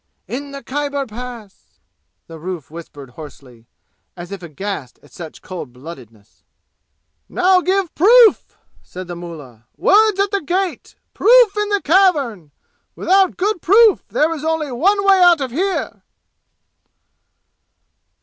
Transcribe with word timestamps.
"In 0.27 0.49
the 0.49 0.63
Khyber 0.63 1.05
Pass!" 1.05 1.79
the 2.25 2.39
roof 2.39 2.71
whispered 2.71 3.11
hoarsely, 3.11 3.67
as 4.17 4.31
if 4.31 4.41
aghast 4.41 4.97
at 5.03 5.11
such 5.11 5.43
cold 5.43 5.71
bloodedness. 5.73 6.43
"Now 7.29 7.61
give 7.61 7.93
proof!" 7.93 8.57
said 8.81 9.05
the 9.07 9.15
mullah. 9.15 9.67
"Words 9.77 10.19
at 10.19 10.31
the 10.31 10.41
gate 10.41 10.95
proof 11.13 11.55
in 11.55 11.69
the 11.69 11.83
cavern! 11.83 12.49
Without 12.95 13.37
good 13.37 13.61
proof, 13.61 14.03
there 14.07 14.33
is 14.33 14.43
only 14.43 14.71
one 14.71 15.05
way 15.05 15.21
out 15.21 15.39
of 15.39 15.51
here!" 15.51 16.01